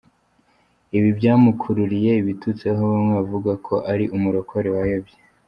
Ibi 0.97 1.09
byamukururiye 1.17 2.11
ibitutsi 2.21 2.63
aho 2.71 2.83
bamwe 2.91 3.11
bavugaga 3.19 3.59
ko 3.65 3.75
‘ari 3.91 4.05
umurokore 4.15 4.67
wayobye’. 4.75 5.17